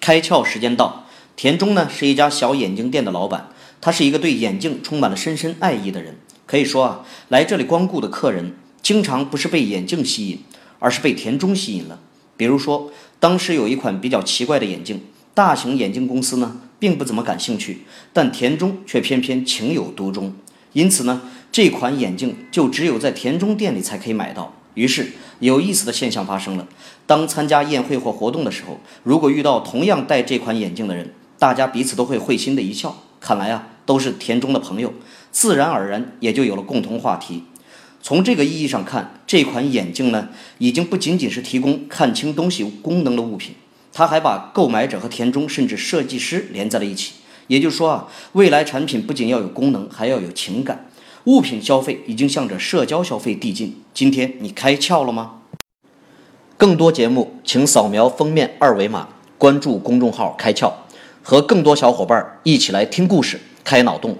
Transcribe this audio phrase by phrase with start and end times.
[0.00, 1.06] 开窍时间到。
[1.36, 3.48] 田中呢是一家小眼镜店的老板，
[3.80, 6.16] 他是一个对眼镜充满了深深爱意的人。
[6.46, 10.40] 可以说啊，来这里光顾的客人，经常不是被眼镜吸引，
[10.78, 12.00] 而是被田中吸引了。
[12.36, 15.00] 比如说，当时有一款比较奇怪的眼镜，
[15.32, 17.82] 大型眼镜公司呢并不怎么感兴趣，
[18.12, 20.34] 但田中却偏偏情有独钟。
[20.72, 21.22] 因此呢，
[21.52, 24.54] 这款眼镜就只有在田中店里才可以买到。
[24.74, 26.66] 于是，有意思的现象发生了：
[27.06, 34.92] 当参加宴会或活动的时候，如果遇到同样戴这款眼镜的人，大家彼此都会会心的一笑，看来啊，都是田中的朋友，
[35.32, 37.44] 自然而然也就有了共同话题。
[38.02, 43.54] 从这个意义上看，这款眼镜呢，已经不仅仅是提供看清东西功能的物品，
[43.92, 47.14] 它还把购买者和田中甚至设计师连在了一起。
[47.48, 50.86] 也就是说啊，未来产品不仅要有功能，还要有情感。
[51.24, 53.82] 物品消费已经向着社交消费递进。
[53.92, 55.42] 今天你开窍了吗？
[56.56, 60.72] 更多节目，请扫描封面二维码，关注公众号“开窍”。
[61.22, 64.16] 和更多小伙伴一起来听故事、开脑洞。